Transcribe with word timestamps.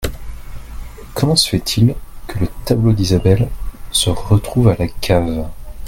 Comment 1.13 1.35
ce 1.35 1.47
fait-il 1.47 1.93
que 2.25 2.39
le 2.39 2.47
tableau 2.65 2.91
d’Isabelle 2.91 3.47
se 3.91 4.09
retrouve 4.09 4.67
à 4.69 4.75
la 4.79 4.87
cave? 4.87 5.45